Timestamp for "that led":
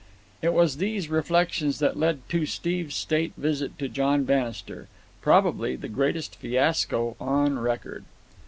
1.77-2.27